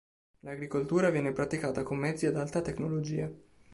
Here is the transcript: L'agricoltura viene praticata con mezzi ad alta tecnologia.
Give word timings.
L'agricoltura 0.39 1.11
viene 1.11 1.31
praticata 1.31 1.83
con 1.83 1.99
mezzi 1.99 2.25
ad 2.25 2.35
alta 2.35 2.61
tecnologia. 2.61 3.31